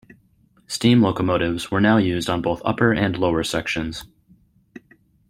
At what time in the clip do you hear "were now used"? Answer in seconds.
1.69-2.27